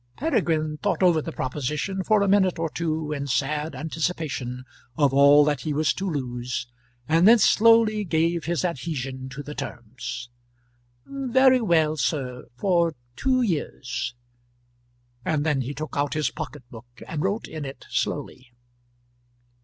[0.17, 4.63] Peregrine thought over the proposition for a minute or two in sad anticipation
[4.97, 6.65] of all that he was to lose,
[7.07, 10.31] and then slowly gave his adhesion to the terms.
[11.05, 14.15] "Very well, sir; for two years."
[15.23, 18.51] And then he took out his pocket book and wrote in it slowly.